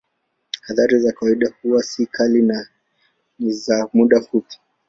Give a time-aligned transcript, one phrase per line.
[0.67, 2.67] Athari kwa kawaida huwa si kali na
[3.39, 4.59] ni za muda mfupi.